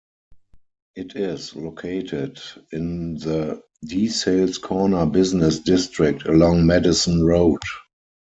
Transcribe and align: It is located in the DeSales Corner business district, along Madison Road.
It 0.95 1.15
is 1.15 1.55
located 1.55 2.41
in 2.71 3.17
the 3.19 3.61
DeSales 3.85 4.59
Corner 4.59 5.05
business 5.05 5.59
district, 5.59 6.25
along 6.27 6.65
Madison 6.65 7.23
Road. 7.23 7.61